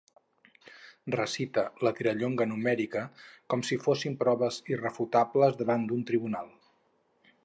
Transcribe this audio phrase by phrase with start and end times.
[1.15, 3.03] Recita la tirallonga numèrica
[3.55, 6.51] com si fossin proves irrefutables davant d'un tribunal.